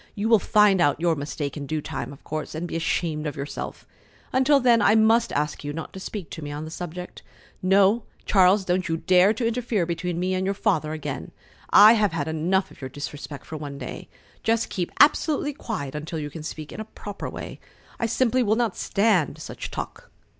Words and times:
You 0.15 0.29
will 0.29 0.39
find 0.39 0.81
out 0.81 0.99
your 0.99 1.15
mistake 1.15 1.55
in 1.55 1.67
due 1.67 1.79
time, 1.79 2.11
of 2.11 2.23
course, 2.23 2.55
and 2.55 2.67
be 2.67 2.75
ashamed 2.75 3.27
of 3.27 3.35
yourself. 3.35 3.85
Until 4.33 4.59
then 4.59 4.81
I 4.81 4.95
must 4.95 5.31
ask 5.33 5.63
you 5.63 5.73
not 5.73 5.93
to 5.93 5.99
speak 5.99 6.31
to 6.31 6.41
me 6.43 6.51
on 6.51 6.65
the 6.65 6.71
subject. 6.71 7.21
No, 7.61 8.01
Charles, 8.25 8.65
don't 8.65 8.87
you 8.89 8.97
dare 8.97 9.31
to 9.35 9.45
interfere 9.45 9.85
between 9.85 10.19
me 10.19 10.33
and 10.33 10.43
your 10.43 10.55
Father 10.55 10.93
again. 10.93 11.29
I 11.69 11.93
have 11.93 12.13
had 12.13 12.27
enough 12.27 12.71
of 12.71 12.81
your 12.81 12.89
disrespect 12.89 13.45
for 13.45 13.57
one 13.57 13.77
day. 13.77 14.09
Just 14.41 14.69
keep 14.69 14.91
absolutely 14.99 15.53
quiet 15.53 15.93
until 15.93 16.17
you 16.17 16.31
can 16.31 16.41
speak 16.41 16.71
in 16.71 16.79
a 16.79 16.85
proper 16.85 17.29
way. 17.29 17.59
I 17.99 18.07
simply 18.07 18.41
will 18.41 18.55
not 18.55 18.75
stand 18.75 19.37
such 19.39 19.69
talk." 19.69 20.09